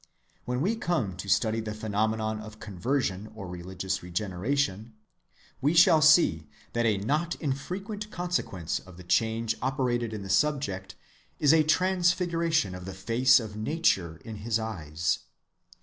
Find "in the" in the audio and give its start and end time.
10.11-10.29